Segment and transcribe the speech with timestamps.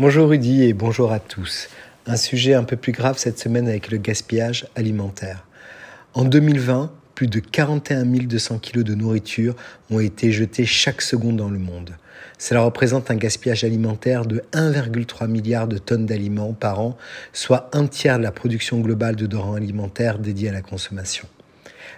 [0.00, 1.68] Bonjour Rudy et bonjour à tous.
[2.06, 5.44] Un sujet un peu plus grave cette semaine avec le gaspillage alimentaire.
[6.14, 9.54] En 2020, plus de 41 200 kg de nourriture
[9.90, 11.90] ont été jetés chaque seconde dans le monde.
[12.38, 16.96] Cela représente un gaspillage alimentaire de 1,3 milliard de tonnes d'aliments par an,
[17.34, 21.28] soit un tiers de la production globale de denrées alimentaires dédiées à la consommation.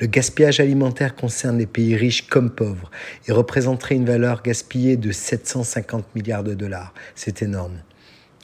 [0.00, 2.90] Le gaspillage alimentaire concerne les pays riches comme pauvres
[3.26, 6.94] et représenterait une valeur gaspillée de 750 milliards de dollars.
[7.14, 7.78] C'est énorme.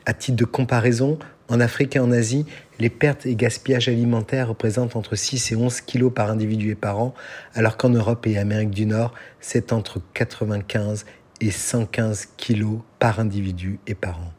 [0.06, 2.46] À titre de comparaison, en Afrique et en Asie,
[2.78, 7.00] les pertes et gaspillages alimentaires représentent entre 6 et 11 kilos par individu et par
[7.00, 7.14] an,
[7.54, 11.04] alors qu'en Europe et Amérique du Nord, c'est entre 95
[11.40, 14.32] et 115 kilos par individu et par an.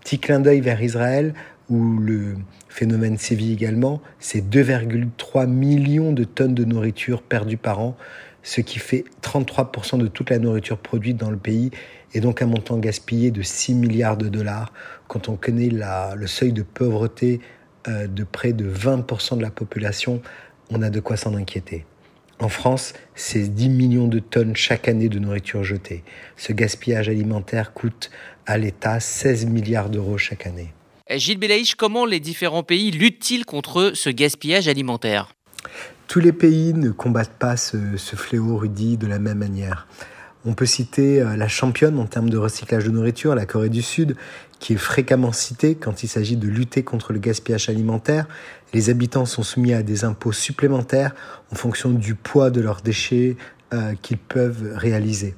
[0.00, 1.34] Petit clin d'œil vers Israël,
[1.68, 2.36] où le
[2.68, 7.96] phénomène sévit également, c'est 2,3 millions de tonnes de nourriture perdues par an,
[8.42, 11.70] ce qui fait 33% de toute la nourriture produite dans le pays
[12.14, 14.72] et donc un montant gaspillé de 6 milliards de dollars
[15.08, 17.40] quand on connaît le seuil de pauvreté
[17.86, 20.22] euh, de près de 20% de la population,
[20.70, 21.84] on a de quoi s'en inquiéter.
[22.40, 26.04] En France, c'est 10 millions de tonnes chaque année de nourriture jetée.
[26.36, 28.10] Ce gaspillage alimentaire coûte
[28.46, 30.72] à l'État 16 milliards d'euros chaque année.
[31.10, 35.32] Eh, Gilles Belaïch, comment les différents pays luttent-ils contre ce gaspillage alimentaire?
[36.06, 39.86] Tous les pays ne combattent pas ce, fléau, Rudy, de la même manière.
[40.44, 43.80] On peut citer euh, la championne en termes de recyclage de nourriture, la Corée du
[43.80, 44.16] Sud,
[44.60, 48.28] qui est fréquemment citée quand il s'agit de lutter contre le gaspillage alimentaire.
[48.74, 51.14] Les habitants sont soumis à des impôts supplémentaires
[51.50, 53.36] en fonction du poids de leurs déchets
[53.72, 55.34] euh, qu'ils peuvent réaliser.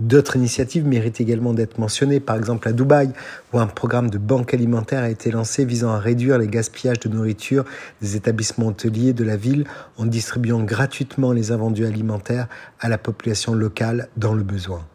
[0.00, 3.10] D'autres initiatives méritent également d'être mentionnées, par exemple à Dubaï,
[3.52, 7.10] où un programme de banque alimentaire a été lancé visant à réduire les gaspillages de
[7.10, 7.66] nourriture
[8.00, 9.64] des établissements hôteliers de la ville
[9.98, 12.48] en distribuant gratuitement les invendus alimentaires
[12.80, 14.86] à la population locale dans le besoin.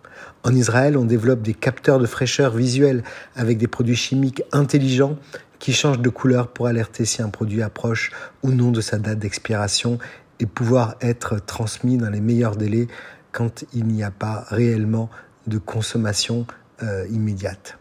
[0.43, 3.03] En Israël, on développe des capteurs de fraîcheur visuelle
[3.35, 5.17] avec des produits chimiques intelligents
[5.59, 8.11] qui changent de couleur pour alerter si un produit approche
[8.41, 9.99] ou non de sa date d'expiration
[10.39, 12.87] et pouvoir être transmis dans les meilleurs délais
[13.35, 15.09] quand il n'y a pas réellement
[15.45, 16.47] de consommation
[16.81, 17.77] euh, immédiate.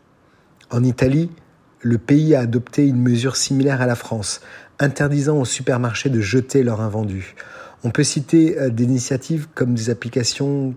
[0.71, 1.31] En Italie,
[1.81, 4.41] le pays a adopté une mesure similaire à la France,
[4.81, 7.37] interdisant aux supermarchés de jeter leurs invendus.
[7.85, 10.75] On peut citer euh, des initiatives comme des applications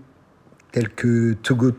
[0.70, 1.72] telles que Togo,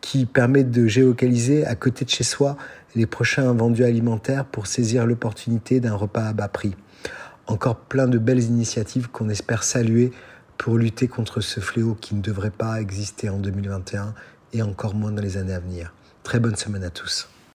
[0.00, 2.56] qui permet de géolocaliser à côté de chez soi
[2.94, 6.76] les prochains invendus alimentaires pour saisir l'opportunité d'un repas à bas prix.
[7.48, 10.12] Encore plein de belles initiatives qu'on espère saluer
[10.58, 14.14] pour lutter contre ce fléau qui ne devrait pas exister en 2021
[14.52, 15.92] et encore moins dans les années à venir.
[16.24, 17.28] Très bonne semaine à tous.